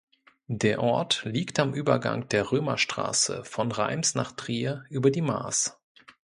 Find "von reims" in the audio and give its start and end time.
3.45-4.15